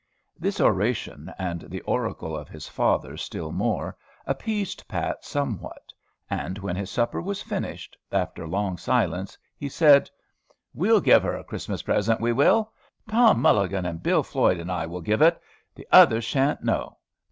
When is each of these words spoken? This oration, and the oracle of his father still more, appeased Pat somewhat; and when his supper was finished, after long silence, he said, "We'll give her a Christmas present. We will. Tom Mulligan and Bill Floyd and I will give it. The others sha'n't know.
This 0.39 0.59
oration, 0.59 1.31
and 1.37 1.61
the 1.61 1.81
oracle 1.81 2.35
of 2.35 2.49
his 2.49 2.67
father 2.67 3.17
still 3.17 3.51
more, 3.51 3.95
appeased 4.25 4.87
Pat 4.87 5.23
somewhat; 5.23 5.93
and 6.27 6.57
when 6.57 6.75
his 6.75 6.89
supper 6.89 7.21
was 7.21 7.43
finished, 7.43 7.95
after 8.11 8.47
long 8.47 8.79
silence, 8.79 9.37
he 9.59 9.69
said, 9.69 10.09
"We'll 10.73 11.01
give 11.01 11.21
her 11.21 11.35
a 11.35 11.43
Christmas 11.43 11.83
present. 11.83 12.19
We 12.19 12.33
will. 12.33 12.73
Tom 13.07 13.39
Mulligan 13.43 13.85
and 13.85 14.01
Bill 14.01 14.23
Floyd 14.23 14.57
and 14.57 14.71
I 14.71 14.87
will 14.87 15.01
give 15.01 15.21
it. 15.21 15.39
The 15.75 15.87
others 15.91 16.25
sha'n't 16.25 16.63
know. 16.63 16.97